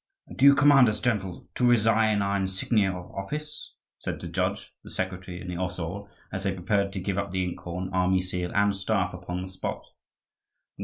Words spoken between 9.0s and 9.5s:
upon the